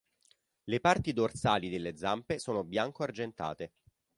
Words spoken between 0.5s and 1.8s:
Le parti dorsali